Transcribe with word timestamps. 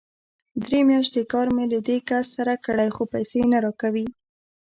درې 0.65 0.79
مياشتې 0.89 1.21
کار 1.31 1.47
مې 1.55 1.65
له 1.73 1.79
دې 1.87 1.97
کس 2.09 2.25
سره 2.37 2.53
کړی، 2.65 2.87
خو 2.95 3.03
پيسې 3.13 3.41
نه 3.51 3.57
راکوي! 3.65 4.05